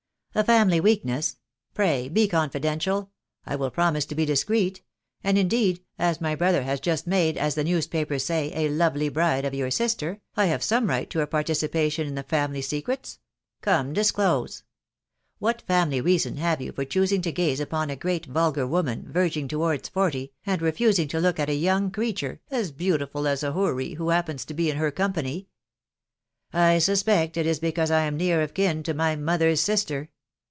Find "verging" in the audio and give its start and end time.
19.11-19.49